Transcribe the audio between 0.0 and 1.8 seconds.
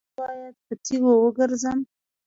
ایا زه باید په تیږو وګرځم؟